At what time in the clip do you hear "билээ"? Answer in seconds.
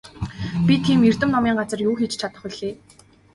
2.45-2.73